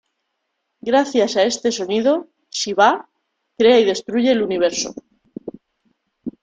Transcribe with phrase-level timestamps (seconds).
[0.79, 3.07] Gracias a este sonido, Shivá
[3.55, 4.95] crea y destruye el universo.